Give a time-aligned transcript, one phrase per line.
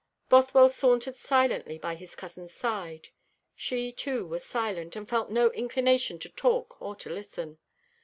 [0.29, 3.09] Bothwell sauntered silently by his cousin's side.
[3.55, 7.59] She, too, was silent, and felt no inclination to talk or to listen.